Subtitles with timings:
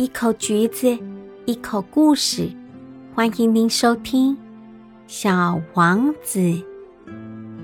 [0.00, 0.98] 一口橘子，
[1.44, 2.50] 一口故事，
[3.14, 4.34] 欢迎您收听
[5.06, 6.38] 《小王子》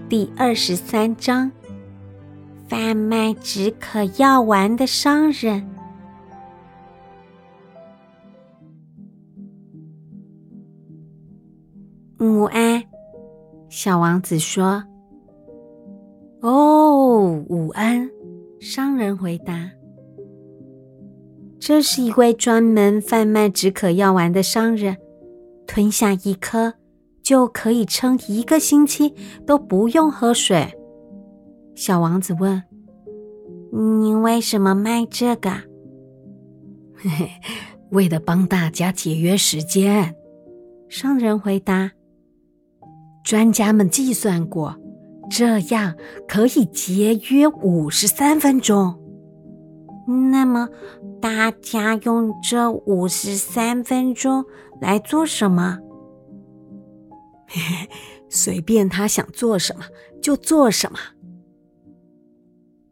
[0.07, 1.51] 第二十三章：
[2.69, 5.67] 贩卖止渴药丸的商人。
[12.19, 12.85] 午安，
[13.71, 14.85] 小王子说。
[16.43, 18.11] 哦，午安，
[18.61, 19.71] 商人回答。
[21.67, 24.97] 这是一位专门贩卖止渴药丸的商人，
[25.67, 26.75] 吞下一颗
[27.25, 29.13] 就可以撑一个星期
[29.45, 30.79] 都不用喝水。
[31.75, 32.63] 小王子问
[34.01, 35.51] ：“你为什么卖这个
[36.95, 37.31] ？”“嘿嘿，
[37.91, 40.15] 为了帮大家节约时间。”
[40.89, 41.91] 商人回答。
[43.27, 44.77] “专家们计算过。”
[45.29, 45.97] 这样
[46.29, 48.97] 可以节约五十三分钟。
[50.07, 50.69] 那么，
[51.21, 54.45] 大家用这五十三分钟
[54.81, 55.79] 来做什么？
[58.29, 59.85] 随便他想做什么
[60.23, 60.99] 就做什么。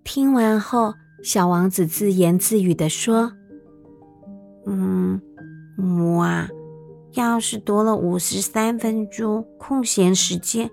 [0.03, 3.33] 听完后，小王子自言自语的说
[4.67, 5.21] ：“嗯，
[5.79, 6.49] 我啊，
[7.15, 10.71] 要是多了五十三分钟空闲时间。”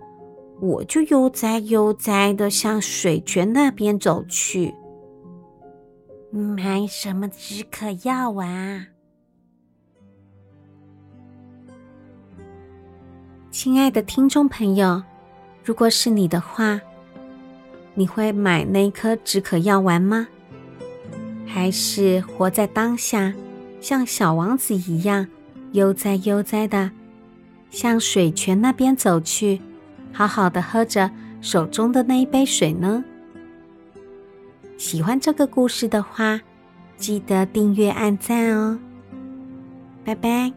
[0.62, 4.75] 我就悠哉悠哉的向水泉那边走去，
[6.34, 8.88] 买什么止渴药丸？
[13.52, 15.04] 亲爱的听众朋友，
[15.66, 16.80] 如果是你的话，
[17.96, 20.26] 你会买那颗止渴药丸吗？
[21.46, 23.34] 还是活在当下，
[23.82, 25.28] 像小王子一样
[25.74, 26.92] 悠哉悠哉的
[27.70, 29.59] 向水泉那边走去？
[30.14, 33.04] 好好的喝着手中的那一杯水呢。
[34.82, 36.42] 喜欢这个故事的话，
[36.98, 38.80] 记得订阅、按赞哦。
[40.04, 40.52] 拜拜。